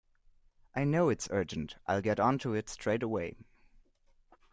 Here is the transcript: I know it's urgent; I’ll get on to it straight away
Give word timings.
I 0.75 0.83
know 0.83 1.09
it's 1.09 1.27
urgent; 1.29 1.75
I’ll 1.85 2.01
get 2.01 2.19
on 2.19 2.39
to 2.39 2.55
it 2.55 2.69
straight 2.69 3.03
away 3.03 3.35